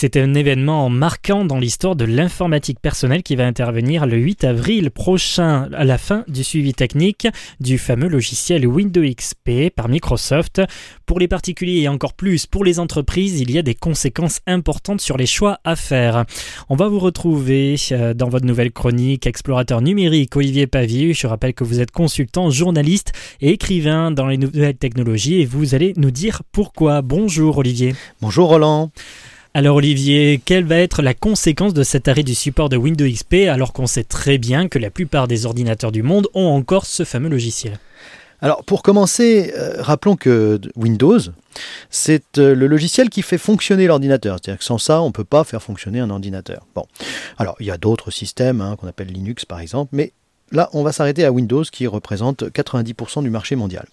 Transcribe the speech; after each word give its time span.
c'est 0.00 0.16
un 0.16 0.32
événement 0.32 0.88
marquant 0.88 1.44
dans 1.44 1.58
l'histoire 1.58 1.94
de 1.94 2.06
l'informatique 2.06 2.80
personnelle 2.80 3.22
qui 3.22 3.36
va 3.36 3.46
intervenir 3.46 4.06
le 4.06 4.16
8 4.16 4.44
avril 4.44 4.90
prochain 4.90 5.68
à 5.74 5.84
la 5.84 5.98
fin 5.98 6.24
du 6.26 6.42
suivi 6.42 6.72
technique 6.72 7.28
du 7.60 7.76
fameux 7.76 8.08
logiciel 8.08 8.66
Windows 8.66 9.02
XP 9.02 9.68
par 9.76 9.90
Microsoft. 9.90 10.62
Pour 11.04 11.20
les 11.20 11.28
particuliers 11.28 11.82
et 11.82 11.88
encore 11.88 12.14
plus 12.14 12.46
pour 12.46 12.64
les 12.64 12.78
entreprises, 12.78 13.40
il 13.40 13.50
y 13.50 13.58
a 13.58 13.62
des 13.62 13.74
conséquences 13.74 14.40
importantes 14.46 15.02
sur 15.02 15.18
les 15.18 15.26
choix 15.26 15.58
à 15.64 15.76
faire. 15.76 16.24
On 16.70 16.76
va 16.76 16.88
vous 16.88 16.98
retrouver 16.98 17.76
euh, 17.92 18.14
dans 18.14 18.30
votre 18.30 18.46
nouvelle 18.46 18.72
chronique 18.72 19.26
explorateur 19.26 19.82
numérique 19.82 20.34
Olivier 20.34 20.66
Pavier. 20.66 21.12
Je 21.12 21.26
rappelle 21.26 21.52
que 21.52 21.64
vous 21.64 21.78
êtes 21.78 21.90
consultant, 21.90 22.48
journaliste 22.48 23.12
et 23.42 23.50
écrivain 23.50 24.10
dans 24.10 24.28
les 24.28 24.38
nouvelles 24.38 24.78
technologies 24.78 25.42
et 25.42 25.44
vous 25.44 25.74
allez 25.74 25.92
nous 25.98 26.10
dire 26.10 26.40
pourquoi. 26.52 27.02
Bonjour 27.02 27.58
Olivier. 27.58 27.94
Bonjour 28.22 28.48
Roland. 28.48 28.90
Alors 29.52 29.76
Olivier, 29.76 30.40
quelle 30.44 30.64
va 30.64 30.76
être 30.76 31.02
la 31.02 31.12
conséquence 31.12 31.74
de 31.74 31.82
cet 31.82 32.06
arrêt 32.06 32.22
du 32.22 32.36
support 32.36 32.68
de 32.68 32.76
Windows 32.76 33.04
XP 33.04 33.48
alors 33.50 33.72
qu'on 33.72 33.88
sait 33.88 34.04
très 34.04 34.38
bien 34.38 34.68
que 34.68 34.78
la 34.78 34.90
plupart 34.90 35.26
des 35.26 35.44
ordinateurs 35.44 35.90
du 35.90 36.04
monde 36.04 36.28
ont 36.34 36.46
encore 36.46 36.86
ce 36.86 37.02
fameux 37.02 37.28
logiciel? 37.28 37.80
Alors 38.42 38.62
pour 38.62 38.84
commencer, 38.84 39.52
euh, 39.58 39.82
rappelons 39.82 40.14
que 40.14 40.60
Windows, 40.76 41.18
c'est 41.90 42.38
euh, 42.38 42.54
le 42.54 42.68
logiciel 42.68 43.10
qui 43.10 43.22
fait 43.22 43.38
fonctionner 43.38 43.88
l'ordinateur. 43.88 44.36
C'est-à-dire 44.40 44.60
que 44.60 44.64
sans 44.64 44.78
ça, 44.78 45.02
on 45.02 45.08
ne 45.08 45.12
peut 45.12 45.24
pas 45.24 45.42
faire 45.42 45.64
fonctionner 45.64 45.98
un 45.98 46.10
ordinateur. 46.10 46.64
Bon, 46.76 46.84
alors 47.36 47.56
il 47.58 47.66
y 47.66 47.72
a 47.72 47.76
d'autres 47.76 48.12
systèmes 48.12 48.60
hein, 48.60 48.76
qu'on 48.76 48.86
appelle 48.86 49.08
Linux 49.08 49.46
par 49.46 49.58
exemple, 49.58 49.90
mais 49.90 50.12
là 50.52 50.70
on 50.74 50.84
va 50.84 50.92
s'arrêter 50.92 51.24
à 51.24 51.32
Windows 51.32 51.64
qui 51.64 51.88
représente 51.88 52.44
90% 52.44 53.24
du 53.24 53.30
marché 53.30 53.56
mondial. 53.56 53.86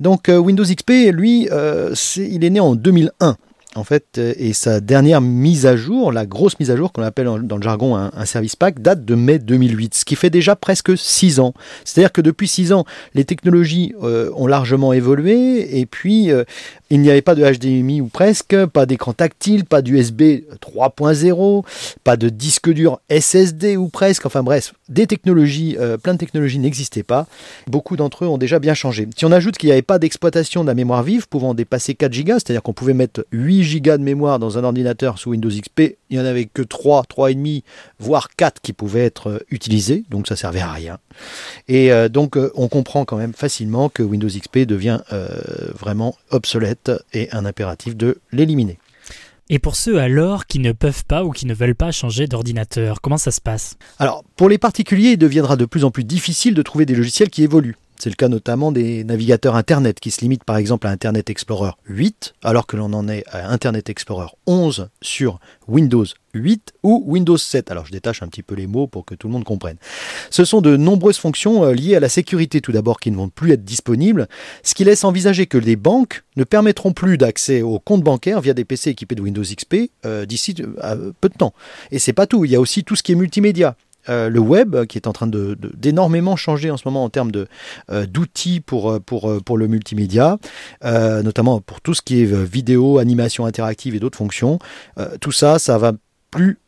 Donc 0.00 0.30
euh, 0.30 0.38
Windows 0.38 0.64
XP, 0.64 1.12
lui, 1.12 1.46
il 1.46 2.44
est 2.44 2.50
né 2.50 2.58
en 2.60 2.74
2001 2.74 3.36
en 3.74 3.84
fait, 3.84 4.16
euh, 4.16 4.32
et 4.38 4.54
sa 4.54 4.80
dernière 4.80 5.20
mise 5.20 5.66
à 5.66 5.76
jour, 5.76 6.10
la 6.10 6.24
grosse 6.24 6.58
mise 6.58 6.70
à 6.70 6.76
jour 6.76 6.90
qu'on 6.90 7.02
appelle 7.02 7.26
dans 7.26 7.56
le 7.56 7.62
jargon 7.62 7.96
un, 7.96 8.24
service 8.24 8.56
pack, 8.56 8.80
date 8.80 9.04
de 9.04 9.14
mai 9.14 9.38
2008, 9.38 9.94
ce 9.94 10.04
qui 10.04 10.16
fait 10.16 10.30
déjà 10.30 10.56
presque 10.56 10.96
6 10.96 11.38
ans. 11.38 11.52
C'est-à-dire 11.84 12.12
que 12.12 12.22
depuis 12.22 12.48
6 12.48 12.72
ans, 12.72 12.84
les 13.14 13.24
technologies 13.24 13.94
euh, 14.02 14.30
ont 14.34 14.46
largement 14.46 14.94
évolué, 14.94 15.78
et 15.78 15.84
puis 15.84 16.30
euh, 16.30 16.44
il 16.88 17.00
n'y 17.00 17.10
avait 17.10 17.22
pas 17.22 17.34
de 17.34 17.44
HDMI 17.44 18.00
ou 18.00 18.06
presque, 18.06 18.56
pas 18.66 18.86
d'écran 18.86 19.12
tactile, 19.12 19.66
pas 19.66 19.82
d'USB 19.82 20.22
3.0, 20.60 21.64
pas 22.04 22.16
de 22.16 22.30
disque 22.30 22.70
dur 22.70 23.00
SSD 23.10 23.76
ou 23.76 23.88
presque, 23.88 24.24
enfin 24.24 24.42
bref, 24.42 24.72
des 24.88 25.06
technologies, 25.06 25.76
plein 26.02 26.14
de 26.14 26.18
technologies 26.18 26.58
n'existaient 26.58 27.02
pas. 27.02 27.26
Beaucoup 27.66 27.96
d'entre 27.96 28.24
eux 28.24 28.28
ont 28.28 28.38
déjà 28.38 28.58
bien 28.58 28.72
changé. 28.72 29.06
Si 29.16 29.26
on 29.26 29.32
ajoute 29.32 29.58
qu'il 29.58 29.68
n'y 29.68 29.72
avait 29.72 29.82
pas 29.82 29.98
d'exploitation 29.98 30.62
de 30.62 30.68
la 30.68 30.74
mémoire 30.74 31.02
vive 31.02 31.28
pouvant 31.28 31.52
dépasser 31.52 31.94
4 31.94 32.24
Go, 32.24 32.32
c'est-à-dire 32.34 32.62
qu'on 32.62 32.72
pouvait 32.72 32.94
mettre 32.94 33.26
8 33.32 33.58
gigas 33.68 33.98
de 33.98 34.02
mémoire 34.02 34.38
dans 34.38 34.58
un 34.58 34.64
ordinateur 34.64 35.18
sous 35.18 35.30
Windows 35.30 35.50
XP, 35.50 35.96
il 36.10 36.18
n'y 36.18 36.20
en 36.20 36.24
avait 36.24 36.46
que 36.46 36.62
3, 36.62 37.02
3,5, 37.02 37.62
voire 37.98 38.28
4 38.36 38.60
qui 38.60 38.72
pouvaient 38.72 39.04
être 39.04 39.28
euh, 39.28 39.38
utilisés, 39.50 40.04
donc 40.10 40.26
ça 40.26 40.34
servait 40.34 40.60
à 40.60 40.72
rien. 40.72 40.98
Et 41.68 41.92
euh, 41.92 42.08
donc 42.08 42.36
euh, 42.36 42.50
on 42.54 42.68
comprend 42.68 43.04
quand 43.04 43.16
même 43.16 43.34
facilement 43.34 43.88
que 43.88 44.02
Windows 44.02 44.28
XP 44.28 44.60
devient 44.60 45.00
vraiment 45.78 46.16
obsolète 46.30 46.90
et 47.12 47.28
un 47.32 47.44
impératif 47.44 47.96
de 47.96 48.18
l'éliminer. 48.32 48.78
Et 49.50 49.58
pour 49.58 49.76
ceux 49.76 49.98
alors 49.98 50.46
qui 50.46 50.58
ne 50.58 50.72
peuvent 50.72 51.04
pas 51.06 51.24
ou 51.24 51.30
qui 51.30 51.46
ne 51.46 51.54
veulent 51.54 51.74
pas 51.74 51.90
changer 51.90 52.26
d'ordinateur, 52.26 53.00
comment 53.00 53.16
ça 53.16 53.30
se 53.30 53.40
passe? 53.40 53.76
Alors, 53.98 54.24
pour 54.36 54.48
les 54.48 54.58
particuliers, 54.58 55.12
il 55.12 55.16
deviendra 55.16 55.56
de 55.56 55.64
plus 55.64 55.84
en 55.84 55.90
plus 55.90 56.04
difficile 56.04 56.54
de 56.54 56.62
trouver 56.62 56.84
des 56.84 56.94
logiciels 56.94 57.30
qui 57.30 57.42
évoluent. 57.42 57.76
C'est 58.00 58.10
le 58.10 58.14
cas 58.14 58.28
notamment 58.28 58.70
des 58.70 59.02
navigateurs 59.02 59.56
Internet 59.56 59.98
qui 59.98 60.12
se 60.12 60.20
limitent 60.20 60.44
par 60.44 60.56
exemple 60.56 60.86
à 60.86 60.90
Internet 60.90 61.30
Explorer 61.30 61.72
8 61.88 62.34
alors 62.44 62.68
que 62.68 62.76
l'on 62.76 62.92
en 62.92 63.08
est 63.08 63.24
à 63.32 63.50
Internet 63.50 63.90
Explorer 63.90 64.28
11 64.46 64.88
sur 65.02 65.40
Windows 65.66 66.04
8 66.34 66.74
ou 66.84 67.02
Windows 67.06 67.36
7. 67.36 67.72
Alors 67.72 67.86
je 67.86 67.90
détache 67.90 68.22
un 68.22 68.28
petit 68.28 68.44
peu 68.44 68.54
les 68.54 68.68
mots 68.68 68.86
pour 68.86 69.04
que 69.04 69.16
tout 69.16 69.26
le 69.26 69.32
monde 69.32 69.42
comprenne. 69.42 69.78
Ce 70.30 70.44
sont 70.44 70.60
de 70.60 70.76
nombreuses 70.76 71.18
fonctions 71.18 71.64
euh, 71.64 71.72
liées 71.72 71.96
à 71.96 72.00
la 72.00 72.08
sécurité 72.08 72.60
tout 72.60 72.70
d'abord 72.70 73.00
qui 73.00 73.10
ne 73.10 73.16
vont 73.16 73.28
plus 73.28 73.50
être 73.50 73.64
disponibles, 73.64 74.28
ce 74.62 74.74
qui 74.74 74.84
laisse 74.84 75.02
envisager 75.02 75.46
que 75.46 75.58
les 75.58 75.74
banques 75.74 76.22
ne 76.36 76.44
permettront 76.44 76.92
plus 76.92 77.18
d'accès 77.18 77.62
aux 77.62 77.80
comptes 77.80 78.04
bancaires 78.04 78.40
via 78.40 78.54
des 78.54 78.64
PC 78.64 78.90
équipés 78.90 79.16
de 79.16 79.22
Windows 79.22 79.42
XP 79.42 79.90
euh, 80.06 80.24
d'ici 80.24 80.54
euh, 80.84 81.10
peu 81.20 81.28
de 81.28 81.34
temps. 81.34 81.52
Et 81.90 81.98
c'est 81.98 82.12
pas 82.12 82.28
tout, 82.28 82.44
il 82.44 82.52
y 82.52 82.56
a 82.56 82.60
aussi 82.60 82.84
tout 82.84 82.94
ce 82.94 83.02
qui 83.02 83.10
est 83.10 83.16
multimédia. 83.16 83.74
Euh, 84.08 84.28
le 84.28 84.40
web 84.40 84.84
qui 84.86 84.98
est 84.98 85.06
en 85.06 85.12
train 85.12 85.28
d'énormément 85.28 86.36
changer 86.36 86.70
en 86.70 86.76
ce 86.76 86.82
moment 86.86 87.04
en 87.04 87.10
termes 87.10 87.30
euh, 87.90 88.06
d'outils 88.06 88.62
euh, 88.72 89.00
pour 89.00 89.58
le 89.58 89.66
multimédia, 89.68 90.38
notamment 90.82 91.60
pour 91.60 91.80
tout 91.80 91.94
ce 91.94 92.02
qui 92.02 92.22
est 92.22 92.44
vidéo, 92.44 92.98
animation 92.98 93.46
interactive 93.46 93.94
et 93.94 94.00
d'autres 94.00 94.18
fonctions. 94.18 94.58
tout 95.20 95.32
ça, 95.32 95.58
ça 95.58 95.78
va 95.78 95.92
plus, 96.30 96.58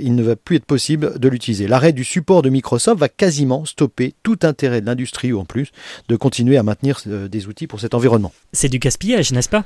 il 0.00 0.14
ne 0.14 0.22
va 0.22 0.36
plus 0.36 0.56
être 0.56 0.64
possible 0.64 1.18
de 1.18 1.28
l'utiliser. 1.28 1.66
L'arrêt 1.66 1.92
du 1.92 2.04
support 2.04 2.42
de 2.42 2.50
Microsoft 2.50 3.00
va 3.00 3.08
quasiment 3.08 3.64
stopper 3.64 4.14
tout 4.22 4.38
intérêt 4.42 4.80
de 4.80 4.86
l'industrie 4.86 5.32
ou 5.32 5.40
en 5.40 5.44
plus 5.44 5.70
de 6.08 6.16
continuer 6.16 6.56
à 6.56 6.62
maintenir 6.62 7.00
des 7.06 7.46
outils 7.46 7.66
pour 7.66 7.80
cet 7.80 7.94
environnement. 7.94 8.32
C'est 8.52 8.68
du 8.68 8.78
gaspillage, 8.78 9.32
n'est-ce 9.32 9.48
pas? 9.48 9.64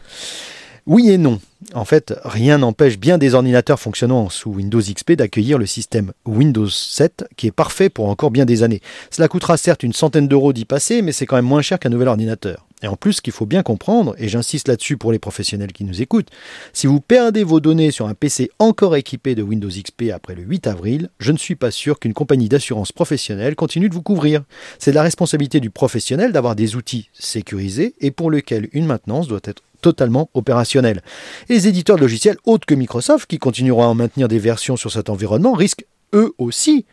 Oui 0.87 1.11
et 1.11 1.19
non. 1.19 1.41
En 1.75 1.85
fait, 1.85 2.15
rien 2.25 2.59
n'empêche 2.59 2.99
bien 2.99 3.17
des 3.17 3.35
ordinateurs 3.35 3.79
fonctionnant 3.79 4.29
sous 4.29 4.51
Windows 4.51 4.81
XP 4.81 5.13
d'accueillir 5.13 5.59
le 5.59 5.67
système 5.67 6.13
Windows 6.27 6.69
7 6.69 7.25
qui 7.37 7.47
est 7.47 7.53
parfait 7.53 7.89
pour 7.89 8.09
encore 8.09 8.31
bien 8.31 8.45
des 8.45 8.63
années. 8.63 8.81
Cela 9.11 9.29
coûtera 9.29 9.57
certes 9.57 9.85
une 9.85 9.93
centaine 9.93 10.27
d'euros 10.27 10.53
d'y 10.53 10.65
passer, 10.65 11.01
mais 11.03 11.13
c'est 11.13 11.25
quand 11.25 11.37
même 11.37 11.45
moins 11.45 11.63
cher 11.63 11.79
qu'un 11.79 11.91
nouvel 11.91 12.09
ordinateur. 12.09 12.67
Et 12.83 12.89
en 12.89 12.97
plus, 12.97 13.15
ce 13.15 13.23
qu'il 13.23 13.33
faut 13.33 13.47
bien 13.47 13.63
comprendre, 13.63 14.15
et 14.19 14.29
j'insiste 14.29 14.69
là-dessus 14.69 14.97
pour 14.97 15.13
les 15.13 15.19
professionnels 15.19 15.73
qui 15.73 15.85
nous 15.85 16.03
écoutent, 16.03 16.31
si 16.73 16.87
vous 16.87 17.01
perdez 17.01 17.45
vos 17.45 17.61
données 17.61 17.91
sur 17.91 18.09
un 18.09 18.15
PC 18.15 18.51
encore 18.59 18.97
équipé 18.97 19.35
de 19.35 19.43
Windows 19.43 19.69
XP 19.69 20.11
après 20.13 20.35
le 20.35 20.43
8 20.43 20.67
avril, 20.67 21.09
je 21.19 21.33
ne 21.33 21.39
suis 21.39 21.55
pas 21.55 21.71
sûr 21.71 21.99
qu'une 21.99 22.15
compagnie 22.15 22.49
d'assurance 22.49 22.93
professionnelle 22.93 23.55
continue 23.55 23.89
de 23.89 23.95
vous 23.95 24.03
couvrir. 24.03 24.43
C'est 24.79 24.93
la 24.93 25.03
responsabilité 25.03 25.61
du 25.61 25.71
professionnel 25.71 26.33
d'avoir 26.33 26.57
des 26.57 26.77
outils 26.77 27.09
sécurisés 27.13 27.95
et 28.01 28.11
pour 28.11 28.31
lesquels 28.31 28.69
une 28.73 28.87
maintenance 28.87 29.29
doit 29.29 29.41
être 29.45 29.63
totalement 29.81 30.31
opérationnel. 30.35 31.03
Et 31.49 31.55
les 31.55 31.69
éditeurs 31.69 31.97
de 31.97 32.03
logiciels 32.03 32.37
autres 32.45 32.67
que 32.67 32.75
Microsoft, 32.75 33.29
qui 33.29 33.39
continueront 33.39 33.91
à 33.91 33.95
maintenir 33.95 34.29
des 34.29 34.39
versions 34.39 34.77
sur 34.77 34.93
cet 34.93 35.11
environnement, 35.11 35.53
risquent 35.53 35.87
eux 36.15 36.33
aussi 36.39 36.87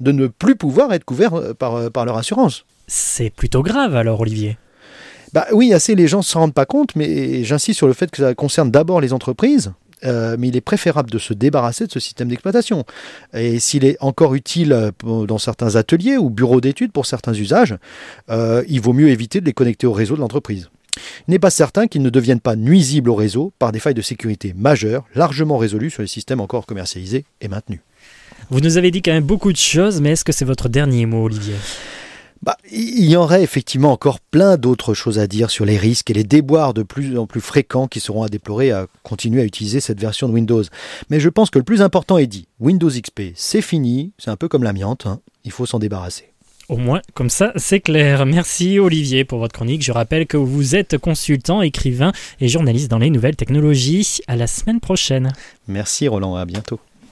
de 0.00 0.12
ne 0.12 0.26
plus 0.26 0.56
pouvoir 0.56 0.92
être 0.92 1.04
couverts 1.04 1.34
euh, 1.34 1.54
par, 1.54 1.74
euh, 1.74 1.90
par 1.90 2.04
leur 2.04 2.16
assurance. 2.16 2.64
C'est 2.86 3.30
plutôt 3.30 3.62
grave 3.62 3.96
alors, 3.96 4.20
Olivier. 4.20 4.58
Bah 5.32 5.46
oui, 5.52 5.72
assez 5.72 5.94
les 5.94 6.08
gens 6.08 6.18
ne 6.18 6.22
s'en 6.22 6.40
rendent 6.40 6.54
pas 6.54 6.66
compte, 6.66 6.96
mais 6.96 7.44
j'insiste 7.44 7.78
sur 7.78 7.86
le 7.86 7.92
fait 7.92 8.10
que 8.10 8.18
ça 8.18 8.34
concerne 8.34 8.70
d'abord 8.70 9.00
les 9.00 9.12
entreprises. 9.12 9.72
Euh, 10.04 10.36
mais 10.38 10.48
il 10.48 10.56
est 10.56 10.60
préférable 10.60 11.10
de 11.10 11.18
se 11.18 11.32
débarrasser 11.32 11.86
de 11.86 11.90
ce 11.90 12.00
système 12.00 12.28
d'exploitation. 12.28 12.84
Et 13.32 13.58
s'il 13.58 13.84
est 13.84 13.96
encore 14.00 14.34
utile 14.34 14.92
dans 15.02 15.38
certains 15.38 15.76
ateliers 15.76 16.18
ou 16.18 16.28
bureaux 16.28 16.60
d'études 16.60 16.92
pour 16.92 17.06
certains 17.06 17.32
usages, 17.32 17.76
il 18.28 18.80
vaut 18.80 18.92
mieux 18.92 19.08
éviter 19.08 19.40
de 19.40 19.46
les 19.46 19.54
connecter 19.54 19.86
au 19.86 19.92
réseau 19.92 20.14
de 20.14 20.20
l'entreprise. 20.20 20.68
Il 21.28 21.32
n'est 21.32 21.38
pas 21.38 21.50
certain 21.50 21.86
qu'ils 21.86 22.02
ne 22.02 22.10
deviennent 22.10 22.40
pas 22.40 22.56
nuisibles 22.56 23.10
au 23.10 23.14
réseau 23.14 23.52
par 23.58 23.72
des 23.72 23.78
failles 23.78 23.94
de 23.94 24.02
sécurité 24.02 24.54
majeures, 24.56 25.04
largement 25.14 25.58
résolues 25.58 25.90
sur 25.90 26.02
les 26.02 26.08
systèmes 26.08 26.40
encore 26.40 26.66
commercialisés 26.66 27.24
et 27.40 27.48
maintenus. 27.48 27.80
Vous 28.50 28.60
nous 28.60 28.76
avez 28.76 28.90
dit 28.90 29.02
quand 29.02 29.12
même 29.12 29.24
beaucoup 29.24 29.52
de 29.52 29.56
choses, 29.56 30.00
mais 30.00 30.10
est-ce 30.10 30.24
que 30.24 30.32
c'est 30.32 30.44
votre 30.44 30.68
dernier 30.68 31.06
mot, 31.06 31.24
Olivier? 31.24 31.54
Bah, 32.46 32.56
il 32.70 33.10
y 33.10 33.16
aurait 33.16 33.42
effectivement 33.42 33.90
encore 33.90 34.20
plein 34.20 34.56
d'autres 34.56 34.94
choses 34.94 35.18
à 35.18 35.26
dire 35.26 35.50
sur 35.50 35.64
les 35.64 35.76
risques 35.76 36.10
et 36.10 36.14
les 36.14 36.22
déboires 36.22 36.74
de 36.74 36.84
plus 36.84 37.18
en 37.18 37.26
plus 37.26 37.40
fréquents 37.40 37.88
qui 37.88 37.98
seront 37.98 38.22
à 38.22 38.28
déplorer 38.28 38.70
à 38.70 38.86
continuer 39.02 39.42
à 39.42 39.44
utiliser 39.44 39.80
cette 39.80 40.00
version 40.00 40.28
de 40.28 40.32
Windows. 40.32 40.62
Mais 41.10 41.18
je 41.18 41.28
pense 41.28 41.50
que 41.50 41.58
le 41.58 41.64
plus 41.64 41.82
important 41.82 42.18
est 42.18 42.28
dit. 42.28 42.46
Windows 42.60 42.88
XP, 42.88 43.32
c'est 43.34 43.62
fini, 43.62 44.12
c'est 44.16 44.30
un 44.30 44.36
peu 44.36 44.46
comme 44.46 44.62
l'amiante, 44.62 45.06
hein. 45.06 45.18
il 45.42 45.50
faut 45.50 45.66
s'en 45.66 45.80
débarrasser. 45.80 46.32
Au 46.68 46.76
moins, 46.76 47.02
comme 47.14 47.30
ça, 47.30 47.52
c'est 47.56 47.80
clair. 47.80 48.26
Merci 48.26 48.78
Olivier 48.78 49.24
pour 49.24 49.40
votre 49.40 49.52
chronique. 49.52 49.82
Je 49.82 49.90
rappelle 49.90 50.26
que 50.26 50.36
vous 50.36 50.76
êtes 50.76 50.98
consultant, 50.98 51.62
écrivain 51.62 52.12
et 52.40 52.46
journaliste 52.46 52.90
dans 52.90 52.98
les 52.98 53.10
nouvelles 53.10 53.36
technologies. 53.36 54.20
À 54.28 54.36
la 54.36 54.46
semaine 54.46 54.78
prochaine. 54.78 55.32
Merci 55.66 56.06
Roland, 56.06 56.36
à 56.36 56.44
bientôt. 56.44 56.78